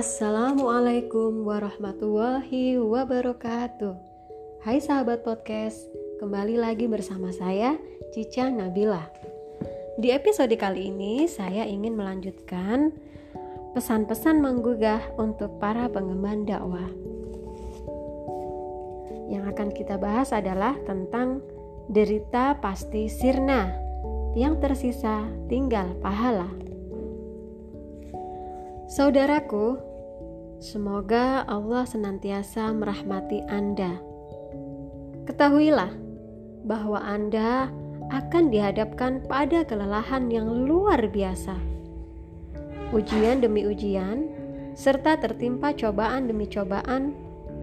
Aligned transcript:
Assalamualaikum 0.00 1.44
warahmatullahi 1.44 2.80
wabarakatuh. 2.80 3.92
Hai 4.64 4.80
sahabat 4.80 5.20
podcast, 5.28 5.76
kembali 6.16 6.56
lagi 6.56 6.88
bersama 6.88 7.28
saya 7.36 7.76
Cica 8.08 8.48
Nabila. 8.48 9.12
Di 10.00 10.08
episode 10.08 10.56
kali 10.56 10.88
ini 10.88 11.28
saya 11.28 11.68
ingin 11.68 12.00
melanjutkan 12.00 12.96
pesan-pesan 13.76 14.40
menggugah 14.40 15.04
untuk 15.20 15.60
para 15.60 15.84
pengemban 15.92 16.48
dakwah. 16.48 16.88
Yang 19.28 19.52
akan 19.52 19.68
kita 19.68 20.00
bahas 20.00 20.32
adalah 20.32 20.80
tentang 20.88 21.44
derita 21.92 22.56
pasti 22.56 23.04
sirna, 23.04 23.68
yang 24.32 24.64
tersisa 24.64 25.28
tinggal 25.52 25.92
pahala. 26.00 26.48
Saudaraku, 28.88 29.89
semoga 30.60 31.42
Allah 31.48 31.88
senantiasa 31.88 32.68
merahmati 32.76 33.40
Anda. 33.48 33.96
Ketahuilah 35.24 35.88
bahwa 36.68 37.00
Anda 37.00 37.72
akan 38.12 38.52
dihadapkan 38.52 39.24
pada 39.24 39.64
kelelahan 39.64 40.28
yang 40.28 40.68
luar 40.68 41.00
biasa. 41.08 41.56
Ujian 42.92 43.40
demi 43.40 43.64
ujian, 43.64 44.28
serta 44.76 45.16
tertimpa 45.16 45.72
cobaan 45.72 46.28
demi 46.28 46.44
cobaan 46.44 47.16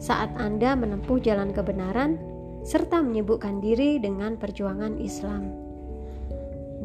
saat 0.00 0.32
Anda 0.40 0.72
menempuh 0.72 1.20
jalan 1.20 1.52
kebenaran 1.52 2.16
serta 2.64 3.04
menyibukkan 3.04 3.60
diri 3.60 4.00
dengan 4.00 4.40
perjuangan 4.40 4.96
Islam. 4.96 5.52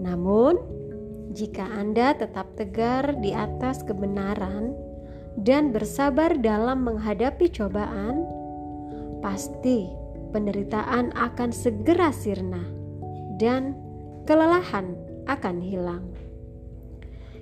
Namun, 0.04 0.59
jika 1.31 1.63
Anda 1.63 2.12
tetap 2.17 2.59
tegar 2.59 3.15
di 3.24 3.31
atas 3.31 3.85
kebenaran 3.87 4.93
dan 5.39 5.73
bersabar 5.73 6.37
dalam 6.37 6.85
menghadapi 6.85 7.49
cobaan, 7.49 8.21
pasti 9.26 9.90
penderitaan 10.29 11.13
akan 11.13 11.49
segera 11.49 12.13
sirna 12.13 12.62
dan 13.41 13.73
kelelahan 14.29 14.93
akan 15.25 15.57
hilang. 15.62 16.05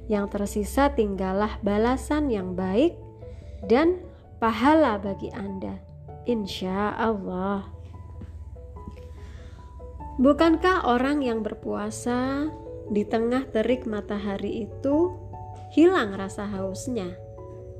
Yang 0.07 0.39
tersisa 0.39 0.91
tinggallah 0.91 1.59
balasan 1.63 2.27
yang 2.27 2.55
baik 2.55 2.95
dan 3.67 4.01
pahala 4.43 4.99
bagi 4.99 5.31
Anda, 5.31 5.79
insya 6.27 6.95
Allah. 6.95 7.67
Bukankah 10.19 10.85
orang 10.85 11.23
yang 11.23 11.41
berpuasa 11.41 12.51
di 12.91 13.07
tengah 13.07 13.47
terik 13.49 13.87
matahari 13.87 14.67
itu 14.67 15.15
hilang 15.71 16.11
rasa 16.19 16.43
hausnya 16.45 17.15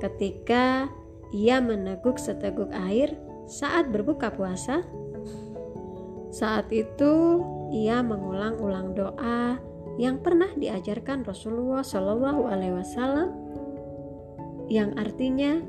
ketika 0.01 0.89
ia 1.31 1.61
meneguk 1.61 2.17
seteguk 2.17 2.73
air 2.73 3.13
saat 3.45 3.93
berbuka 3.93 4.33
puasa. 4.33 4.81
Saat 6.33 6.73
itu 6.73 7.43
ia 7.71 8.03
mengulang-ulang 8.03 8.95
doa 8.97 9.59
yang 9.99 10.19
pernah 10.23 10.49
diajarkan 10.55 11.27
Rasulullah 11.27 11.83
Shallallahu 11.83 12.47
Alaihi 12.47 12.75
Wasallam, 12.79 13.29
yang 14.71 14.95
artinya 14.95 15.59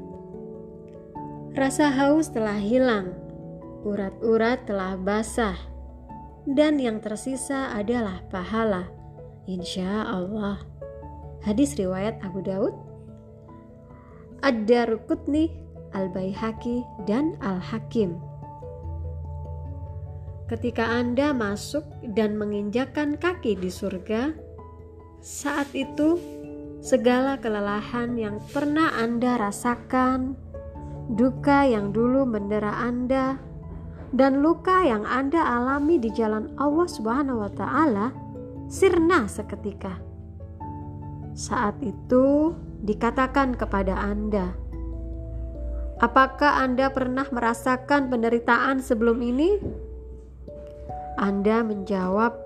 rasa 1.58 1.91
haus 1.91 2.30
telah 2.30 2.56
hilang, 2.56 3.12
urat-urat 3.83 4.62
telah 4.64 4.94
basah, 4.94 5.58
dan 6.46 6.78
yang 6.78 7.02
tersisa 7.02 7.74
adalah 7.74 8.22
pahala 8.30 8.86
Insya 9.50 10.06
Allah. 10.06 10.62
Hadis 11.42 11.74
riwayat 11.74 12.22
Abu 12.22 12.46
Daud, 12.46 12.91
Ad-Darukutni, 14.42 15.48
Al-Baihaqi, 15.94 16.83
dan 17.06 17.39
Al-Hakim. 17.39 18.18
Ketika 20.50 20.84
Anda 20.84 21.33
masuk 21.33 21.86
dan 22.12 22.36
menginjakan 22.36 23.17
kaki 23.17 23.56
di 23.56 23.72
surga, 23.72 24.36
saat 25.22 25.70
itu 25.72 26.20
segala 26.83 27.39
kelelahan 27.39 28.18
yang 28.18 28.36
pernah 28.50 28.92
Anda 28.98 29.39
rasakan, 29.39 30.36
duka 31.14 31.64
yang 31.64 31.94
dulu 31.94 32.27
mendera 32.27 32.84
Anda, 32.84 33.38
dan 34.12 34.44
luka 34.44 34.84
yang 34.84 35.08
Anda 35.08 35.40
alami 35.40 35.96
di 35.96 36.12
jalan 36.12 36.52
Allah 36.61 36.84
Subhanahu 36.84 37.48
wa 37.48 37.50
taala 37.56 38.06
sirna 38.68 39.24
seketika. 39.24 40.11
Saat 41.32 41.80
itu 41.80 42.52
dikatakan 42.84 43.56
kepada 43.56 43.96
Anda, 43.96 44.52
"Apakah 45.96 46.60
Anda 46.60 46.92
pernah 46.92 47.24
merasakan 47.32 48.12
penderitaan 48.12 48.84
sebelum 48.84 49.24
ini?" 49.24 49.56
Anda 51.16 51.64
menjawab 51.64 52.36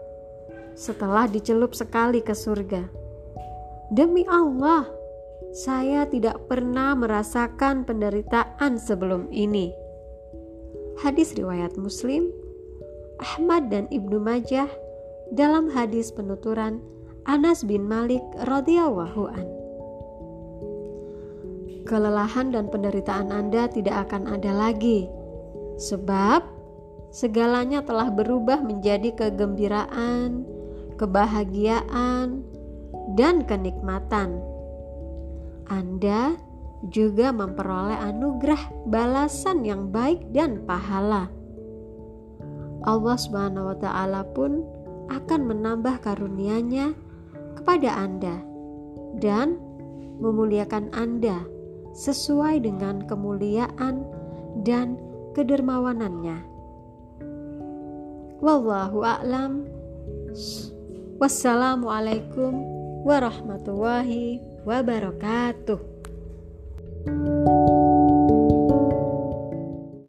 setelah 0.79 1.27
dicelup 1.27 1.75
sekali 1.75 2.23
ke 2.23 2.31
surga, 2.37 2.87
"Demi 3.91 4.23
Allah, 4.31 4.87
saya 5.51 6.07
tidak 6.07 6.47
pernah 6.47 6.95
merasakan 6.95 7.83
penderitaan 7.83 8.79
sebelum 8.79 9.33
ini." 9.35 9.75
Hadis 11.03 11.35
riwayat 11.35 11.75
Muslim, 11.75 12.31
Ahmad 13.19 13.67
dan 13.73 13.91
Ibnu 13.91 14.21
Majah 14.21 14.69
dalam 15.35 15.73
hadis 15.75 16.13
penuturan 16.13 16.79
Anas 17.27 17.67
bin 17.67 17.91
Malik 17.91 18.23
radhiyallahu 18.39 19.23
an. 19.27 19.47
Kelelahan 21.83 22.55
dan 22.55 22.71
penderitaan 22.71 23.35
Anda 23.35 23.67
tidak 23.67 24.07
akan 24.07 24.31
ada 24.31 24.55
lagi, 24.55 25.11
sebab 25.75 26.47
segalanya 27.11 27.83
telah 27.83 28.15
berubah 28.15 28.63
menjadi 28.63 29.11
kegembiraan, 29.19 30.47
kebahagiaan, 30.95 32.47
dan 33.19 33.43
kenikmatan. 33.43 34.39
Anda 35.67 36.39
juga 36.95 37.35
memperoleh 37.35 38.07
anugerah 38.07 38.87
balasan 38.87 39.67
yang 39.67 39.91
baik 39.91 40.31
dan 40.31 40.63
pahala. 40.63 41.27
Allah 42.87 43.19
Subhanahu 43.19 43.75
wa 43.75 43.77
taala 43.83 44.23
pun 44.31 44.63
akan 45.11 45.41
menambah 45.43 46.07
karunia-Nya 46.07 47.06
kepada 47.57 47.97
Anda 47.97 48.37
dan 49.19 49.57
memuliakan 50.21 50.93
Anda 50.93 51.45
sesuai 51.97 52.61
dengan 52.65 53.09
kemuliaan 53.09 54.05
dan 54.65 55.01
kedermawanannya. 55.33 56.39
Wallahu 58.45 59.01
a'lam. 59.01 59.65
Wassalamualaikum 61.17 62.53
warahmatullahi 63.09 64.45
wabarakatuh. 64.69 65.81